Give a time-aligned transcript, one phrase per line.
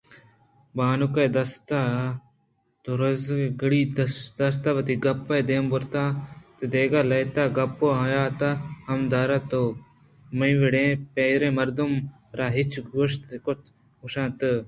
[0.77, 1.67] بانک ءَ دست
[2.85, 3.93] دروازگ ءِ کڑی ءَ
[4.37, 8.41] داشت ءُوتی گپ دیم ءَ برت اَنت دگہ لہتیں گپ ہم یات
[8.85, 9.61] بہ دار تو
[10.37, 14.17] منی وڑیں پیریں مردمے ءَ را ہرچی گوٛشت کُت ءُگوٛشت
[14.47, 14.59] اِت